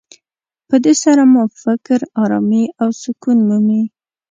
په 0.67 0.75
دې 0.83 0.93
سره 1.03 1.21
مو 1.31 1.43
فکر 1.63 1.99
ارامي 2.23 2.65
او 2.81 2.89
سکون 3.01 3.37
مومي. 3.47 3.83